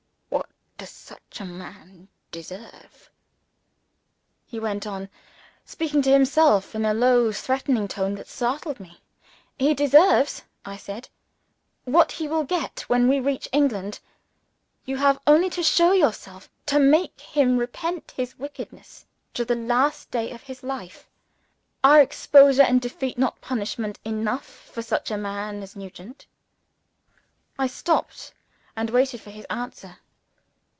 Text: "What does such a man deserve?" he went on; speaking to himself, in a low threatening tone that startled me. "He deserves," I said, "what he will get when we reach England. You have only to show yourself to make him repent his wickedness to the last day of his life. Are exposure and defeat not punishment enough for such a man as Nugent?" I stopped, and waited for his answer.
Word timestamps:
"What 0.83 0.87
does 0.87 0.97
such 0.97 1.39
a 1.39 1.45
man 1.45 2.07
deserve?" 2.31 3.11
he 4.47 4.59
went 4.59 4.87
on; 4.87 5.09
speaking 5.63 6.01
to 6.01 6.11
himself, 6.11 6.73
in 6.73 6.85
a 6.85 6.93
low 6.93 7.31
threatening 7.31 7.87
tone 7.87 8.15
that 8.15 8.27
startled 8.27 8.79
me. 8.79 8.99
"He 9.59 9.75
deserves," 9.75 10.41
I 10.65 10.77
said, 10.77 11.07
"what 11.85 12.13
he 12.13 12.27
will 12.27 12.43
get 12.43 12.79
when 12.87 13.07
we 13.07 13.19
reach 13.19 13.47
England. 13.53 13.99
You 14.85 14.97
have 14.97 15.19
only 15.27 15.51
to 15.51 15.61
show 15.61 15.91
yourself 15.91 16.49
to 16.65 16.79
make 16.79 17.21
him 17.21 17.57
repent 17.59 18.11
his 18.17 18.39
wickedness 18.39 19.05
to 19.35 19.45
the 19.45 19.53
last 19.55 20.09
day 20.09 20.31
of 20.31 20.41
his 20.41 20.63
life. 20.63 21.07
Are 21.83 22.01
exposure 22.01 22.63
and 22.63 22.81
defeat 22.81 23.19
not 23.19 23.39
punishment 23.39 23.99
enough 24.03 24.45
for 24.47 24.81
such 24.81 25.11
a 25.11 25.17
man 25.17 25.61
as 25.61 25.75
Nugent?" 25.75 26.25
I 27.59 27.67
stopped, 27.67 28.33
and 28.75 28.89
waited 28.89 29.21
for 29.21 29.29
his 29.29 29.45
answer. 29.47 29.99